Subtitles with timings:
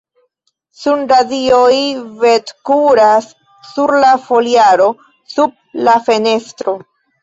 [0.79, 1.75] Sunradioj
[2.25, 3.31] vetkuras
[3.75, 4.93] sur la foliaro
[5.39, 6.81] sub la fenestro.